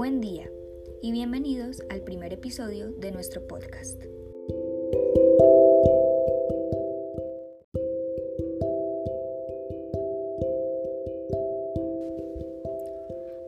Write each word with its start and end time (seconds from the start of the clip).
Buen 0.00 0.22
día 0.22 0.50
y 1.02 1.12
bienvenidos 1.12 1.82
al 1.90 2.00
primer 2.00 2.32
episodio 2.32 2.90
de 2.90 3.12
nuestro 3.12 3.46
podcast. 3.46 4.02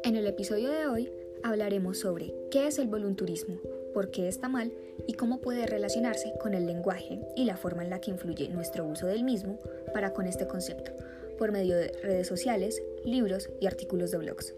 En 0.05 0.15
el 0.15 0.27
episodio 0.27 0.69
de 0.69 0.87
hoy 0.89 1.11
hablaremos 1.43 2.01
sobre 2.01 2.35
qué 2.51 2.67
es 2.67 2.79
el 2.79 2.89
volunturismo, 2.89 3.59
por 3.95 4.11
qué 4.11 4.29
está 4.29 4.51
mal 4.51 4.75
y 5.07 5.15
cómo 5.15 5.41
puede 5.41 5.67
relacionarse 5.67 6.35
con 6.39 6.53
el 6.53 6.67
lenguaje 6.67 7.19
y 7.35 7.47
la 7.47 7.57
forma 7.57 7.83
en 7.83 7.89
la 7.89 8.03
que 8.03 8.11
influye 8.11 8.51
nuestro 8.51 8.85
uso 8.85 9.07
del 9.07 9.25
mismo 9.25 9.59
para 9.95 10.13
con 10.13 10.27
este 10.27 10.47
concepto, 10.47 10.93
por 11.39 11.51
medio 11.51 11.79
de 11.79 11.93
redes 12.03 12.27
sociales, 12.27 12.83
libros 13.07 13.49
y 13.59 13.69
artículos 13.69 14.11
de 14.11 14.19
blogs. 14.19 14.55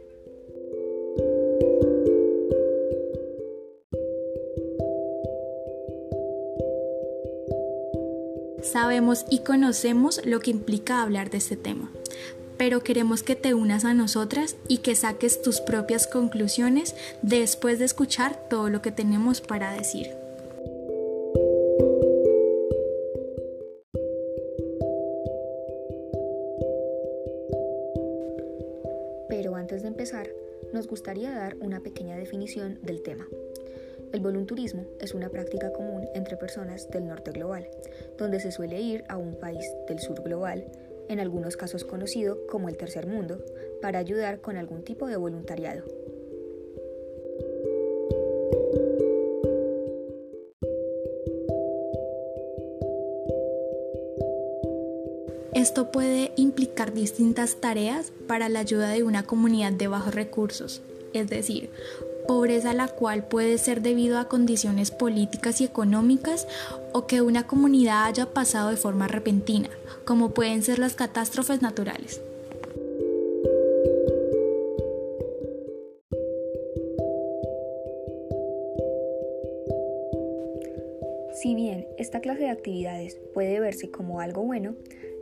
Sabemos 8.64 9.27
y 9.30 9.41
conocemos 9.41 10.23
lo 10.24 10.41
que 10.41 10.50
implica 10.50 11.02
hablar 11.02 11.28
de 11.28 11.36
este 11.36 11.56
tema, 11.56 11.91
pero 12.56 12.80
queremos 12.80 13.23
que 13.23 13.37
te 13.37 13.52
unas 13.52 13.84
a 13.84 13.92
nosotras 13.92 14.56
y 14.68 14.78
que 14.78 14.96
saques 14.96 15.42
tus 15.42 15.60
propias 15.60 16.06
conclusiones 16.06 16.95
después 17.20 17.78
de 17.78 17.84
escuchar 17.84 18.48
todo 18.48 18.70
lo 18.70 18.80
que 18.80 18.90
tenemos 18.90 19.42
para 19.42 19.73
decir. 19.73 20.09
Pero 29.28 29.56
antes 29.56 29.82
de 29.82 29.88
empezar, 29.88 30.30
nos 30.73 30.88
gustaría 30.88 31.32
dar 31.32 31.57
una 31.60 31.80
pequeña 31.80 32.16
definición 32.16 32.79
del 32.82 33.02
tema. 33.02 33.26
El 34.15 34.20
volunturismo 34.20 34.84
es 35.01 35.12
una 35.12 35.29
práctica 35.29 35.73
común 35.73 36.04
entre 36.15 36.37
personas 36.37 36.88
del 36.88 37.09
norte 37.09 37.32
global, 37.32 37.66
donde 38.16 38.38
se 38.38 38.52
suele 38.52 38.80
ir 38.80 39.02
a 39.09 39.16
un 39.16 39.34
país 39.34 39.66
del 39.88 39.98
sur 39.98 40.23
global, 40.23 40.65
en 41.09 41.18
algunos 41.18 41.57
casos 41.57 41.82
conocido 41.82 42.46
como 42.46 42.68
el 42.68 42.76
tercer 42.76 43.09
mundo, 43.09 43.45
para 43.82 43.98
ayudar 43.98 44.40
con 44.40 44.57
algún 44.57 44.85
tipo 44.85 45.09
de 45.09 45.16
voluntariado. 45.16 45.82
Esto 55.54 55.90
puede 55.90 56.30
implicar 56.37 56.95
distintas 56.95 57.57
tareas 57.57 58.12
para 58.29 58.48
la 58.48 58.60
ayuda 58.60 58.90
de 58.90 59.02
una 59.02 59.24
comunidad 59.24 59.73
de 59.73 59.88
bajos 59.88 60.15
recursos, 60.15 60.82
es 61.15 61.29
decir, 61.29 61.70
pobreza 62.26 62.72
la 62.74 62.88
cual 62.88 63.24
puede 63.24 63.58
ser 63.58 63.82
debido 63.82 64.19
a 64.19 64.28
condiciones 64.28 64.91
políticas 64.91 65.60
y 65.60 65.64
económicas 65.64 66.47
o 66.92 67.06
que 67.06 67.20
una 67.20 67.47
comunidad 67.47 68.04
haya 68.06 68.26
pasado 68.26 68.70
de 68.70 68.76
forma 68.76 69.08
repentina, 69.08 69.69
como 70.04 70.30
pueden 70.30 70.62
ser 70.62 70.78
las 70.78 70.94
catástrofes 70.94 71.62
naturales. 71.62 72.20
Si 81.42 81.54
bien 81.54 81.86
esta 81.98 82.20
clase 82.20 82.44
de 82.44 82.50
actividades 82.50 83.19
puede 83.34 83.60
verse 83.60 83.91
como 83.91 84.20
algo 84.20 84.42
bueno, 84.42 84.76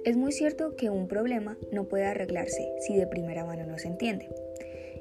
es 0.04 0.16
muy 0.16 0.32
cierto 0.32 0.76
que 0.76 0.90
un 0.90 1.08
problema 1.08 1.56
no 1.72 1.84
puede 1.84 2.04
arreglarse 2.04 2.68
si 2.86 2.96
de 2.96 3.06
primera 3.06 3.44
mano 3.44 3.66
no 3.66 3.78
se 3.78 3.88
entiende 3.88 4.28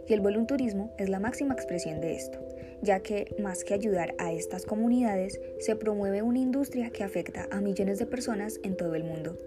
y 0.08 0.14
el 0.14 0.22
volunturismo 0.22 0.94
es 0.98 1.10
la 1.10 1.20
máxima 1.20 1.54
expresión 1.54 2.02
de 2.02 2.16
esto, 2.16 2.40
ya 2.82 3.02
que 3.02 3.36
más 3.40 3.64
que 3.64 3.74
ayudar 3.74 4.16
a 4.18 4.32
estas 4.32 4.66
comunidades, 4.66 5.40
se 5.60 5.76
promueve 5.76 6.22
una 6.22 6.40
industria 6.40 6.90
que 6.90 7.04
afecta 7.04 7.48
a 7.52 7.62
millones 7.62 8.00
de 8.00 8.06
personas 8.06 8.60
en 8.64 8.76
todo 8.76 8.96
el 8.96 9.04
mundo. 9.04 9.38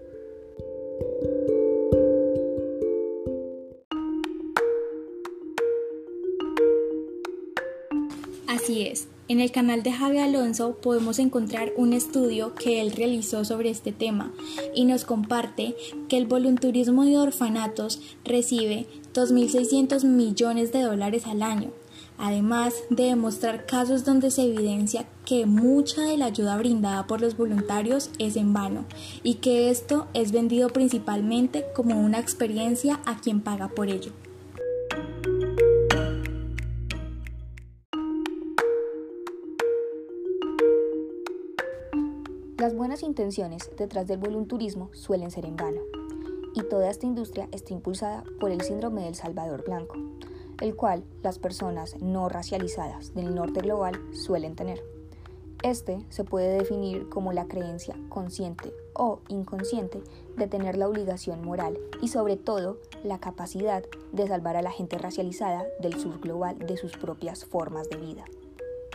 Así 8.47 8.87
es, 8.87 9.07
en 9.27 9.41
el 9.41 9.51
canal 9.51 9.83
de 9.83 9.91
Javi 9.91 10.19
Alonso 10.19 10.77
podemos 10.81 11.19
encontrar 11.19 11.73
un 11.77 11.93
estudio 11.93 12.53
que 12.53 12.79
él 12.81 12.91
realizó 12.91 13.43
sobre 13.43 13.69
este 13.69 13.91
tema 13.91 14.33
y 14.73 14.85
nos 14.85 15.03
comparte 15.03 15.75
que 16.09 16.17
el 16.17 16.25
volunturismo 16.25 17.05
de 17.05 17.17
orfanatos 17.17 18.01
recibe 18.23 18.85
2.600 19.15 20.03
millones 20.03 20.73
de 20.73 20.81
dólares 20.81 21.25
al 21.25 21.41
año, 21.41 21.71
además 22.17 22.73
de 22.89 23.05
demostrar 23.05 23.65
casos 23.65 24.03
donde 24.03 24.29
se 24.29 24.43
evidencia 24.43 25.05
que 25.23 25.45
mucha 25.45 26.01
de 26.01 26.17
la 26.17 26.25
ayuda 26.25 26.57
brindada 26.57 27.07
por 27.07 27.21
los 27.21 27.37
voluntarios 27.37 28.09
es 28.19 28.35
en 28.35 28.51
vano 28.51 28.83
y 29.23 29.35
que 29.35 29.69
esto 29.69 30.07
es 30.13 30.33
vendido 30.33 30.67
principalmente 30.67 31.63
como 31.73 31.97
una 31.97 32.19
experiencia 32.19 32.99
a 33.05 33.21
quien 33.21 33.39
paga 33.39 33.69
por 33.69 33.87
ello. 33.87 34.11
Las 42.57 42.75
buenas 42.75 43.01
intenciones 43.01 43.69
detrás 43.77 44.07
del 44.07 44.17
volunturismo 44.17 44.89
suelen 44.93 45.31
ser 45.31 45.45
en 45.45 45.55
vano, 45.55 45.81
y 46.55 46.63
toda 46.63 46.89
esta 46.89 47.05
industria 47.05 47.47
está 47.51 47.73
impulsada 47.73 48.23
por 48.39 48.49
el 48.49 48.61
síndrome 48.61 49.03
del 49.03 49.15
Salvador 49.15 49.63
Blanco, 49.65 49.95
el 50.61 50.75
cual 50.75 51.03
las 51.21 51.37
personas 51.37 52.01
no 52.01 52.29
racializadas 52.29 53.13
del 53.13 53.35
norte 53.35 53.59
global 53.59 53.99
suelen 54.13 54.55
tener. 54.55 54.81
Este 55.63 56.05
se 56.09 56.23
puede 56.23 56.57
definir 56.57 57.09
como 57.09 57.33
la 57.33 57.47
creencia 57.47 57.95
consciente 58.09 58.73
o 58.93 59.19
inconsciente 59.27 60.01
de 60.37 60.47
tener 60.47 60.77
la 60.77 60.87
obligación 60.87 61.43
moral 61.43 61.77
y 62.01 62.07
sobre 62.07 62.37
todo 62.37 62.77
la 63.03 63.19
capacidad 63.19 63.83
de 64.11 64.27
salvar 64.27 64.55
a 64.55 64.61
la 64.61 64.71
gente 64.71 64.97
racializada 64.97 65.65
del 65.81 65.99
sur 65.99 66.19
global 66.19 66.57
de 66.59 66.77
sus 66.77 66.95
propias 66.97 67.45
formas 67.45 67.89
de 67.89 67.97
vida. 67.97 68.25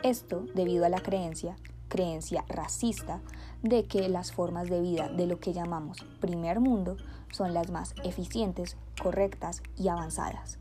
Esto 0.02 0.44
debido 0.54 0.86
a 0.86 0.88
la 0.88 1.00
creencia 1.00 1.56
creencia 1.90 2.46
racista 2.48 3.20
de 3.62 3.84
que 3.84 4.08
las 4.08 4.32
formas 4.32 4.70
de 4.70 4.80
vida 4.80 5.10
de 5.10 5.26
lo 5.26 5.38
que 5.40 5.52
llamamos 5.52 6.06
primer 6.20 6.60
mundo 6.60 6.96
son 7.30 7.52
las 7.52 7.70
más 7.70 7.94
eficientes, 8.02 8.78
correctas 9.02 9.62
y 9.76 9.88
avanzadas. 9.88 10.58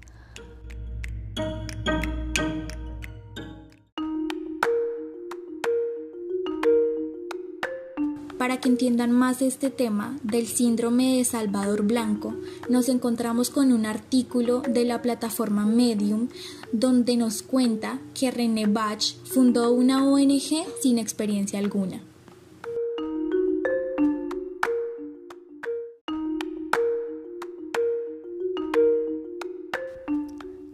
Para 8.49 8.61
que 8.61 8.69
entiendan 8.69 9.11
más 9.11 9.43
este 9.43 9.69
tema 9.69 10.17
del 10.23 10.47
síndrome 10.47 11.17
de 11.17 11.23
Salvador 11.23 11.83
Blanco, 11.83 12.33
nos 12.67 12.89
encontramos 12.89 13.51
con 13.51 13.71
un 13.71 13.85
artículo 13.85 14.61
de 14.61 14.85
la 14.85 15.03
plataforma 15.03 15.67
Medium 15.67 16.29
donde 16.71 17.15
nos 17.15 17.43
cuenta 17.43 17.99
que 18.15 18.31
René 18.31 18.65
Bach 18.65 19.03
fundó 19.25 19.71
una 19.71 20.03
ONG 20.03 20.65
sin 20.81 20.97
experiencia 20.97 21.59
alguna. 21.59 22.01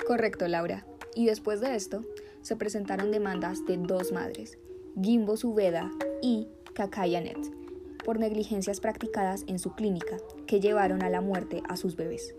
Correcto, 0.08 0.47
Laura. 0.47 0.88
Y 1.14 1.25
después 1.25 1.59
de 1.59 1.75
esto, 1.75 2.06
se 2.41 2.56
presentaron 2.56 3.12
demandas 3.12 3.66
de 3.66 3.75
dos 3.75 4.14
madres, 4.14 4.58
Gimbo 5.03 5.35
Subeda 5.35 5.91
y 6.22 6.47
Kakayanet, 6.74 7.55
por 8.06 8.20
negligencias 8.20 8.80
practicadas 8.80 9.44
en 9.48 9.60
su 9.60 9.72
clínica 9.72 10.18
que 10.46 10.62
llevaron 10.62 11.04
a 11.04 11.10
la 11.10 11.22
muerte 11.22 11.64
a 11.68 11.76
sus 11.76 11.96
bebés. 11.96 12.35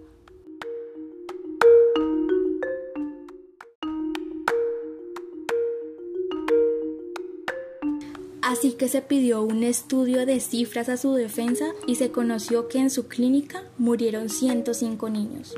Así 8.41 8.75
que 8.75 8.87
se 8.87 9.03
pidió 9.03 9.43
un 9.43 9.65
estudio 9.65 10.25
de 10.25 10.39
cifras 10.39 10.89
a 10.89 10.97
su 10.97 11.13
defensa 11.15 11.67
y 11.89 11.97
se 11.97 12.13
conoció 12.13 12.69
que 12.69 12.79
en 12.79 12.91
su 12.91 13.09
clínica 13.09 13.65
murieron 13.77 14.29
105 14.29 15.11
niños. 15.11 15.57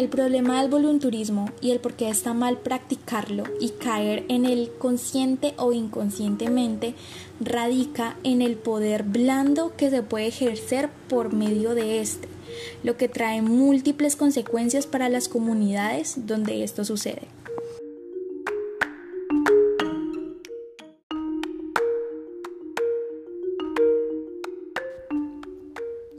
El 0.00 0.08
problema 0.08 0.62
del 0.62 0.70
volunturismo 0.70 1.50
y 1.60 1.72
el 1.72 1.78
por 1.78 1.92
qué 1.92 2.08
está 2.08 2.32
mal 2.32 2.56
practicarlo 2.56 3.44
y 3.60 3.68
caer 3.68 4.24
en 4.28 4.46
el 4.46 4.70
consciente 4.78 5.52
o 5.58 5.74
inconscientemente 5.74 6.94
radica 7.38 8.16
en 8.24 8.40
el 8.40 8.56
poder 8.56 9.02
blando 9.02 9.76
que 9.76 9.90
se 9.90 10.02
puede 10.02 10.28
ejercer 10.28 10.88
por 11.10 11.34
medio 11.34 11.74
de 11.74 12.00
este, 12.00 12.28
lo 12.82 12.96
que 12.96 13.10
trae 13.10 13.42
múltiples 13.42 14.16
consecuencias 14.16 14.86
para 14.86 15.10
las 15.10 15.28
comunidades 15.28 16.26
donde 16.26 16.64
esto 16.64 16.82
sucede. 16.86 17.39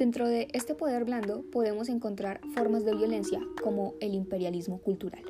Dentro 0.01 0.27
de 0.27 0.47
este 0.53 0.73
poder 0.73 1.05
blando 1.05 1.43
podemos 1.51 1.87
encontrar 1.87 2.41
formas 2.55 2.83
de 2.85 2.95
violencia 2.95 3.39
como 3.61 3.93
el 3.99 4.15
imperialismo 4.15 4.79
cultural, 4.79 5.21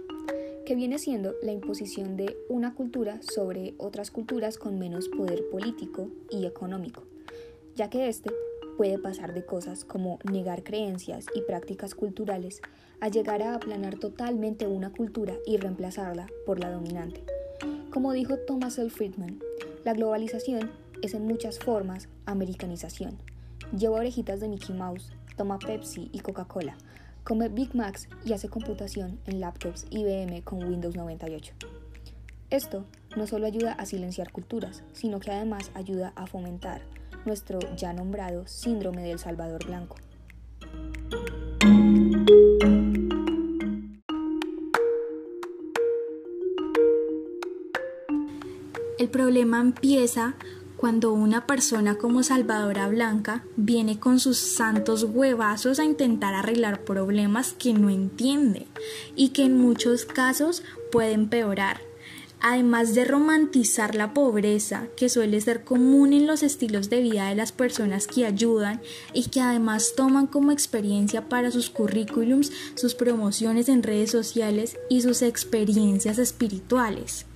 que 0.65 0.75
viene 0.75 0.97
siendo 0.97 1.35
la 1.43 1.51
imposición 1.51 2.15
de 2.15 2.37
una 2.47 2.73
cultura 2.73 3.19
sobre 3.21 3.73
otras 3.77 4.11
culturas 4.11 4.57
con 4.57 4.79
menos 4.79 5.09
poder 5.09 5.43
político 5.51 6.07
y 6.29 6.45
económico, 6.45 7.03
ya 7.75 7.89
que 7.89 8.07
este 8.07 8.31
puede 8.77 8.97
pasar 8.97 9.33
de 9.33 9.45
cosas 9.45 9.83
como 9.83 10.19
negar 10.31 10.63
creencias 10.63 11.25
y 11.35 11.41
prácticas 11.41 11.93
culturales 11.93 12.61
a 13.01 13.09
llegar 13.09 13.43
a 13.43 13.55
aplanar 13.55 13.99
totalmente 13.99 14.67
una 14.67 14.93
cultura 14.93 15.35
y 15.45 15.57
reemplazarla 15.57 16.27
por 16.45 16.61
la 16.61 16.71
dominante. 16.71 17.25
Como 17.91 18.13
dijo 18.13 18.37
Thomas 18.37 18.77
L. 18.77 18.89
Friedman, 18.89 19.41
la 19.83 19.91
globalización 19.91 20.71
es 21.01 21.13
en 21.13 21.25
muchas 21.25 21.59
formas 21.59 22.07
americanización 22.25 23.17
Lleva 23.77 23.99
orejitas 23.99 24.41
de 24.41 24.49
Mickey 24.49 24.75
Mouse, 24.75 25.13
toma 25.37 25.57
Pepsi 25.57 26.09
y 26.11 26.19
Coca-Cola, 26.19 26.75
come 27.23 27.47
Big 27.47 27.73
Macs 27.73 28.09
y 28.25 28.33
hace 28.33 28.49
computación 28.49 29.17
en 29.25 29.39
laptops 29.39 29.85
IBM 29.89 30.41
con 30.43 30.61
Windows 30.61 30.97
98. 30.97 31.53
Esto 32.49 32.83
no 33.15 33.27
solo 33.27 33.47
ayuda 33.47 33.71
a 33.71 33.85
silenciar 33.85 34.33
culturas, 34.33 34.83
sino 34.91 35.21
que 35.21 35.31
además 35.31 35.71
ayuda 35.73 36.11
a 36.17 36.27
fomentar 36.27 36.81
nuestro 37.25 37.59
ya 37.77 37.93
nombrado 37.93 38.45
síndrome 38.45 39.03
del 39.03 39.19
Salvador 39.19 39.65
Blanco. 39.65 39.95
El 48.99 49.09
problema 49.09 49.61
empieza 49.61 50.35
cuando 50.81 51.13
una 51.13 51.45
persona 51.45 51.99
como 51.99 52.23
Salvadora 52.23 52.87
Blanca 52.87 53.45
viene 53.55 53.99
con 53.99 54.19
sus 54.19 54.39
santos 54.39 55.03
huevazos 55.03 55.77
a 55.77 55.85
intentar 55.85 56.33
arreglar 56.33 56.83
problemas 56.83 57.53
que 57.53 57.71
no 57.71 57.91
entiende 57.91 58.65
y 59.15 59.29
que 59.29 59.43
en 59.43 59.59
muchos 59.59 60.05
casos 60.05 60.63
pueden 60.91 61.21
empeorar. 61.21 61.81
Además 62.39 62.95
de 62.95 63.05
romantizar 63.05 63.93
la 63.93 64.15
pobreza, 64.15 64.87
que 64.97 65.07
suele 65.07 65.39
ser 65.39 65.63
común 65.63 66.13
en 66.13 66.25
los 66.25 66.41
estilos 66.41 66.89
de 66.89 67.01
vida 67.01 67.29
de 67.29 67.35
las 67.35 67.51
personas 67.51 68.07
que 68.07 68.25
ayudan 68.25 68.81
y 69.13 69.25
que 69.25 69.39
además 69.39 69.93
toman 69.95 70.25
como 70.25 70.51
experiencia 70.51 71.29
para 71.29 71.51
sus 71.51 71.69
currículums 71.69 72.51
sus 72.73 72.95
promociones 72.95 73.69
en 73.69 73.83
redes 73.83 74.09
sociales 74.09 74.79
y 74.89 75.01
sus 75.01 75.21
experiencias 75.21 76.17
espirituales. 76.17 77.27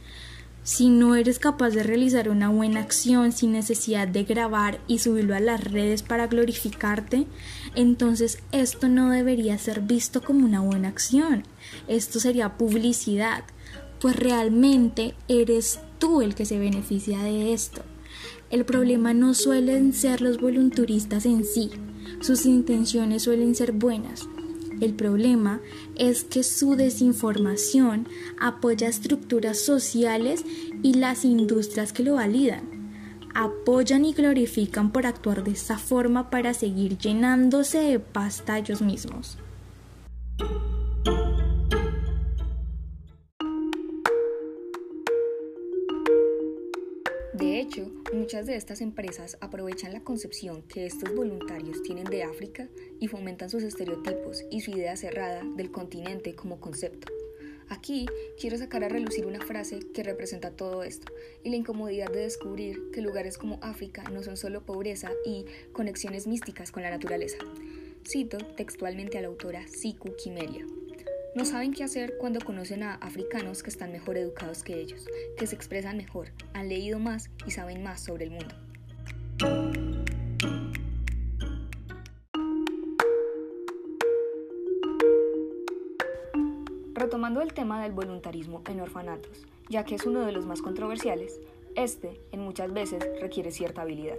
Si 0.66 0.90
no 0.90 1.16
eres 1.16 1.38
capaz 1.38 1.70
de 1.76 1.84
realizar 1.84 2.28
una 2.28 2.50
buena 2.50 2.80
acción 2.80 3.32
sin 3.32 3.52
necesidad 3.52 4.08
de 4.08 4.24
grabar 4.24 4.80
y 4.88 4.98
subirlo 4.98 5.36
a 5.36 5.40
las 5.40 5.64
redes 5.64 6.02
para 6.02 6.26
glorificarte, 6.26 7.28
entonces 7.76 8.40
esto 8.52 8.90
no 8.90 9.12
debería 9.12 9.60
ser 9.60 9.82
visto 9.82 10.24
como 10.24 10.44
una 10.44 10.62
buena 10.62 10.88
acción. 10.88 11.44
Esto 11.88 12.20
sería 12.20 12.58
publicidad, 12.58 13.44
pues 14.02 14.16
realmente 14.16 15.14
eres 15.28 15.82
tú 16.00 16.24
el 16.24 16.34
que 16.34 16.46
se 16.46 16.58
beneficia 16.58 17.22
de 17.22 17.54
esto. 17.54 17.84
El 18.50 18.66
problema 18.66 19.14
no 19.14 19.36
suelen 19.36 19.94
ser 19.94 20.22
los 20.22 20.42
volunturistas 20.42 21.28
en 21.28 21.46
sí, 21.46 21.70
sus 22.22 22.48
intenciones 22.48 23.22
suelen 23.22 23.54
ser 23.54 23.72
buenas, 23.72 24.28
el 24.82 24.94
problema 24.94 25.62
es 25.96 26.24
que 26.24 26.44
su 26.44 26.76
desinformación 26.76 28.08
apoya 28.40 28.88
estructuras 28.88 29.60
sociales 29.60 30.44
y 30.84 30.96
las 30.96 31.26
industrias 31.26 31.94
que 31.94 32.04
lo 32.04 32.16
validan. 32.16 32.76
Apoyan 33.34 34.06
y 34.06 34.14
glorifican 34.14 34.92
por 34.92 35.06
actuar 35.06 35.44
de 35.44 35.52
esta 35.52 35.78
forma 35.78 36.30
para 36.30 36.54
seguir 36.54 36.98
llenándose 36.98 37.80
de 37.80 38.00
pasta 38.00 38.58
ellos 38.58 38.82
mismos. 38.82 39.38
Muchas 48.26 48.48
de 48.48 48.56
estas 48.56 48.82
empresas 48.82 49.38
aprovechan 49.40 49.94
la 49.94 50.00
concepción 50.00 50.64
que 50.64 50.88
estos 50.88 51.14
voluntarios 51.14 51.84
tienen 51.84 52.06
de 52.06 52.24
África 52.24 52.68
y 53.00 53.08
fomentan 53.08 53.52
sus 53.52 53.62
estereotipos 53.62 54.44
y 54.50 54.62
su 54.62 54.72
idea 54.72 54.96
cerrada 54.96 55.44
del 55.56 55.70
continente 55.70 56.34
como 56.34 56.60
concepto. 56.60 57.08
Aquí 57.70 58.08
quiero 58.42 58.58
sacar 58.58 58.84
a 58.84 58.90
relucir 58.90 59.28
una 59.28 59.46
frase 59.46 59.78
que 59.94 60.02
representa 60.02 60.50
todo 60.50 60.84
esto 60.84 61.14
y 61.44 61.52
la 61.52 61.58
incomodidad 61.58 62.12
de 62.12 62.22
descubrir 62.22 62.90
que 62.92 63.02
lugares 63.04 63.38
como 63.38 63.60
África 63.62 64.02
no 64.12 64.24
son 64.24 64.38
solo 64.38 64.66
pobreza 64.66 65.12
y 65.24 65.46
conexiones 65.72 66.26
místicas 66.26 66.72
con 66.72 66.82
la 66.82 66.90
naturaleza. 66.90 67.38
Cito 68.08 68.40
textualmente 68.58 69.20
a 69.20 69.22
la 69.22 69.28
autora 69.28 69.68
Siku 69.68 70.16
Kimeria. 70.16 70.66
No 71.36 71.44
saben 71.44 71.74
qué 71.74 71.84
hacer 71.84 72.18
cuando 72.18 72.40
conocen 72.40 72.82
a 72.82 72.94
africanos 72.94 73.62
que 73.62 73.70
están 73.70 73.92
mejor 73.92 74.18
educados 74.18 74.64
que 74.64 74.80
ellos, 74.80 75.06
que 75.38 75.46
se 75.46 75.54
expresan 75.54 75.98
mejor, 75.98 76.30
han 76.54 76.70
leído 76.70 76.98
más 76.98 77.30
y 77.46 77.52
saben 77.52 77.84
más 77.84 78.00
sobre 78.00 78.24
el 78.24 78.32
mundo. 78.32 78.56
Retomando 86.94 87.42
el 87.42 87.54
tema 87.54 87.84
del 87.84 87.92
voluntarismo 87.92 88.64
en 88.70 88.80
orfanatos, 88.80 89.46
ya 89.70 89.84
que 89.84 89.96
es 89.96 90.06
uno 90.06 90.26
de 90.26 90.32
los 90.32 90.46
más 90.46 90.62
controversiales, 90.62 91.42
este 91.76 92.22
en 92.32 92.40
muchas 92.40 92.72
veces 92.72 93.04
requiere 93.20 93.52
cierta 93.52 93.82
habilidad, 93.82 94.18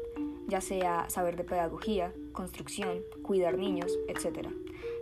ya 0.49 0.61
sea 0.61 1.09
saber 1.09 1.37
de 1.37 1.45
pedagogía, 1.45 2.13
construcción, 2.33 3.01
cuidar 3.23 3.57
niños, 3.57 3.99
etc. 4.09 4.51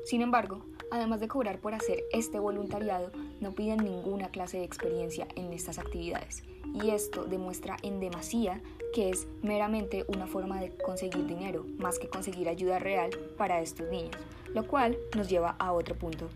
Sin 0.04 0.22
embargo, 0.22 0.64
Además 0.90 1.20
de 1.20 1.28
cobrar 1.28 1.58
por 1.58 1.74
hacer 1.74 2.04
este 2.12 2.38
voluntariado, 2.38 3.10
no 3.40 3.52
piden 3.52 3.84
ninguna 3.84 4.28
clase 4.28 4.58
de 4.58 4.64
experiencia 4.64 5.26
en 5.36 5.52
estas 5.52 5.78
actividades. 5.78 6.42
Y 6.82 6.90
esto 6.90 7.24
demuestra 7.24 7.76
en 7.82 8.00
demasía 8.00 8.60
que 8.92 9.10
es 9.10 9.26
meramente 9.42 10.04
una 10.08 10.26
forma 10.26 10.60
de 10.60 10.76
conseguir 10.76 11.26
dinero, 11.26 11.64
más 11.78 11.98
que 11.98 12.08
conseguir 12.08 12.48
ayuda 12.48 12.78
real 12.78 13.10
para 13.36 13.60
estos 13.60 13.88
niños, 13.90 14.16
lo 14.54 14.66
cual 14.66 14.96
nos 15.16 15.28
lleva 15.28 15.56
a 15.58 15.72
otro 15.72 15.96
punto. 15.96 16.28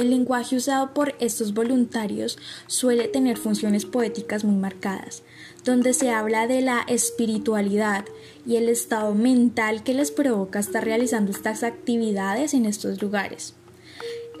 El 0.00 0.08
lenguaje 0.08 0.56
usado 0.56 0.94
por 0.94 1.14
estos 1.20 1.52
voluntarios 1.52 2.38
suele 2.66 3.06
tener 3.06 3.36
funciones 3.36 3.84
poéticas 3.84 4.44
muy 4.44 4.56
marcadas, 4.56 5.22
donde 5.62 5.92
se 5.92 6.10
habla 6.10 6.46
de 6.46 6.62
la 6.62 6.80
espiritualidad 6.88 8.06
y 8.46 8.56
el 8.56 8.70
estado 8.70 9.14
mental 9.14 9.82
que 9.82 9.92
les 9.92 10.10
provoca 10.10 10.58
estar 10.58 10.82
realizando 10.82 11.30
estas 11.30 11.62
actividades 11.62 12.54
en 12.54 12.64
estos 12.64 13.02
lugares. 13.02 13.52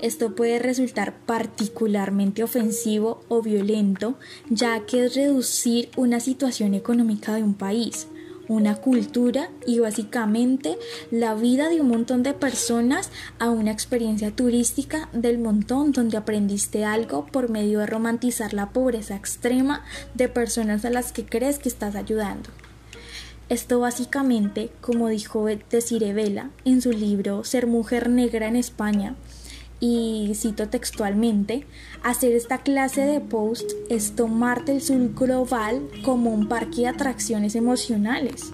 Esto 0.00 0.34
puede 0.34 0.60
resultar 0.60 1.18
particularmente 1.26 2.42
ofensivo 2.42 3.22
o 3.28 3.42
violento, 3.42 4.14
ya 4.48 4.86
que 4.86 5.04
es 5.04 5.14
reducir 5.14 5.90
una 5.94 6.20
situación 6.20 6.72
económica 6.72 7.34
de 7.34 7.42
un 7.42 7.52
país, 7.52 8.06
una 8.50 8.74
cultura 8.74 9.48
y 9.64 9.78
básicamente 9.78 10.76
la 11.12 11.34
vida 11.34 11.68
de 11.68 11.80
un 11.80 11.88
montón 11.88 12.24
de 12.24 12.34
personas 12.34 13.10
a 13.38 13.48
una 13.48 13.70
experiencia 13.70 14.32
turística 14.32 15.08
del 15.12 15.38
montón 15.38 15.92
donde 15.92 16.16
aprendiste 16.16 16.84
algo 16.84 17.26
por 17.26 17.48
medio 17.48 17.78
de 17.78 17.86
romantizar 17.86 18.52
la 18.52 18.70
pobreza 18.70 19.14
extrema 19.14 19.84
de 20.14 20.28
personas 20.28 20.84
a 20.84 20.90
las 20.90 21.12
que 21.12 21.24
crees 21.24 21.60
que 21.60 21.68
estás 21.68 21.94
ayudando. 21.94 22.50
Esto 23.48 23.78
básicamente, 23.78 24.70
como 24.80 25.06
dijo 25.08 25.46
Desiree 25.70 26.12
Vela 26.12 26.50
en 26.64 26.82
su 26.82 26.90
libro 26.90 27.44
Ser 27.44 27.68
mujer 27.68 28.10
negra 28.10 28.48
en 28.48 28.56
España, 28.56 29.14
y 29.80 30.32
cito 30.34 30.68
textualmente, 30.68 31.66
hacer 32.02 32.32
esta 32.32 32.58
clase 32.58 33.00
de 33.00 33.20
post 33.20 33.72
es 33.88 34.14
tomarte 34.14 34.72
el 34.72 34.82
sur 34.82 35.14
global 35.14 35.88
como 36.04 36.30
un 36.30 36.48
parque 36.48 36.82
de 36.82 36.88
atracciones 36.88 37.56
emocionales. 37.56 38.52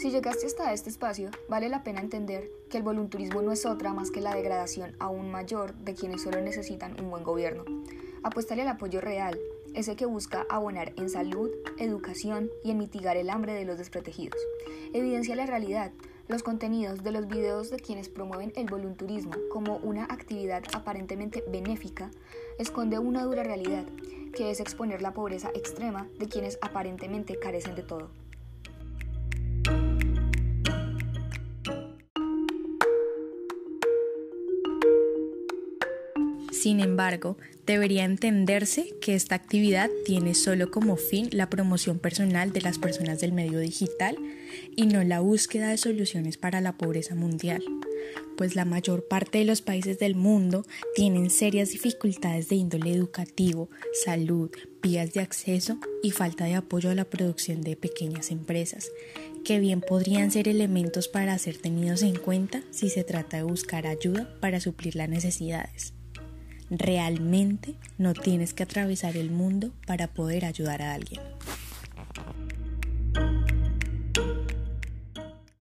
Si 0.00 0.10
llegaste 0.10 0.46
hasta 0.46 0.72
este 0.72 0.90
espacio, 0.90 1.30
vale 1.48 1.68
la 1.68 1.82
pena 1.82 2.00
entender 2.00 2.50
que 2.70 2.76
el 2.76 2.82
volunturismo 2.82 3.42
no 3.42 3.52
es 3.52 3.66
otra 3.66 3.92
más 3.92 4.10
que 4.10 4.20
la 4.20 4.34
degradación 4.34 4.94
aún 5.00 5.30
mayor 5.30 5.74
de 5.74 5.94
quienes 5.94 6.22
solo 6.22 6.40
necesitan 6.40 7.00
un 7.00 7.10
buen 7.10 7.24
gobierno. 7.24 7.64
Apuéstale 8.22 8.62
al 8.62 8.68
apoyo 8.68 9.00
real, 9.00 9.38
ese 9.74 9.96
que 9.96 10.06
busca 10.06 10.46
abonar 10.48 10.92
en 10.96 11.08
salud, 11.10 11.50
educación 11.78 12.50
y 12.64 12.70
en 12.70 12.78
mitigar 12.78 13.16
el 13.16 13.30
hambre 13.30 13.54
de 13.54 13.64
los 13.64 13.78
desprotegidos. 13.78 14.40
Evidencia 14.92 15.36
la 15.36 15.46
realidad, 15.46 15.92
los 16.28 16.42
contenidos 16.42 17.02
de 17.02 17.12
los 17.12 17.26
videos 17.26 17.70
de 17.70 17.78
quienes 17.78 18.08
promueven 18.08 18.52
el 18.54 18.66
volunturismo 18.66 19.32
como 19.50 19.76
una 19.76 20.04
actividad 20.04 20.62
aparentemente 20.74 21.42
benéfica 21.48 22.10
esconde 22.58 22.98
una 22.98 23.24
dura 23.24 23.42
realidad, 23.42 23.86
que 24.34 24.50
es 24.50 24.60
exponer 24.60 25.00
la 25.00 25.14
pobreza 25.14 25.50
extrema 25.54 26.06
de 26.18 26.26
quienes 26.26 26.58
aparentemente 26.60 27.38
carecen 27.38 27.74
de 27.74 27.82
todo. 27.82 28.10
Sin 36.60 36.80
embargo, 36.80 37.36
debería 37.66 38.04
entenderse 38.04 38.92
que 39.00 39.14
esta 39.14 39.36
actividad 39.36 39.88
tiene 40.04 40.34
solo 40.34 40.72
como 40.72 40.96
fin 40.96 41.28
la 41.30 41.48
promoción 41.48 42.00
personal 42.00 42.52
de 42.52 42.62
las 42.62 42.78
personas 42.80 43.20
del 43.20 43.30
medio 43.30 43.60
digital 43.60 44.16
y 44.74 44.86
no 44.86 45.04
la 45.04 45.20
búsqueda 45.20 45.68
de 45.68 45.76
soluciones 45.76 46.36
para 46.36 46.60
la 46.60 46.76
pobreza 46.76 47.14
mundial, 47.14 47.62
pues 48.36 48.56
la 48.56 48.64
mayor 48.64 49.06
parte 49.06 49.38
de 49.38 49.44
los 49.44 49.62
países 49.62 50.00
del 50.00 50.16
mundo 50.16 50.66
tienen 50.96 51.30
serias 51.30 51.70
dificultades 51.70 52.48
de 52.48 52.56
índole 52.56 52.92
educativo, 52.92 53.70
salud, 54.04 54.50
vías 54.82 55.12
de 55.12 55.20
acceso 55.20 55.78
y 56.02 56.10
falta 56.10 56.46
de 56.46 56.56
apoyo 56.56 56.90
a 56.90 56.96
la 56.96 57.04
producción 57.04 57.60
de 57.60 57.76
pequeñas 57.76 58.32
empresas, 58.32 58.90
que 59.44 59.60
bien 59.60 59.80
podrían 59.80 60.32
ser 60.32 60.48
elementos 60.48 61.06
para 61.06 61.38
ser 61.38 61.56
tenidos 61.56 62.02
en 62.02 62.16
cuenta 62.16 62.64
si 62.72 62.90
se 62.90 63.04
trata 63.04 63.36
de 63.36 63.44
buscar 63.44 63.86
ayuda 63.86 64.36
para 64.40 64.58
suplir 64.58 64.96
las 64.96 65.08
necesidades. 65.08 65.94
Realmente 66.70 67.74
no 67.96 68.12
tienes 68.12 68.52
que 68.52 68.62
atravesar 68.62 69.16
el 69.16 69.30
mundo 69.30 69.70
para 69.86 70.06
poder 70.08 70.44
ayudar 70.44 70.82
a 70.82 70.94
alguien. 70.94 71.20